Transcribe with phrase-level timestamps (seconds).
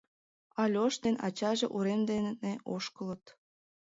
[0.61, 3.23] Альош ден ачаже урем дене ошкылыт.